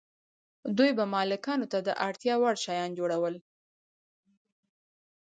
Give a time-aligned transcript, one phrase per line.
[0.77, 3.35] دوی به مالکانو ته د اړتیا وړ شیان جوړول.